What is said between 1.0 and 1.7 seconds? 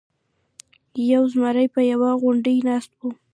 یو زمری